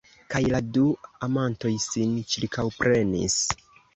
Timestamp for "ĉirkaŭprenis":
2.31-3.39